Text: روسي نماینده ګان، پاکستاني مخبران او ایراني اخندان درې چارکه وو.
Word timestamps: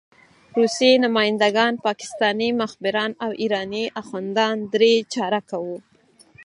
روسي 0.57 0.91
نماینده 1.05 1.49
ګان، 1.55 1.73
پاکستاني 1.87 2.49
مخبران 2.61 3.11
او 3.23 3.31
ایراني 3.41 3.83
اخندان 4.01 4.57
درې 4.73 4.93
چارکه 5.13 5.57
وو. 5.63 5.77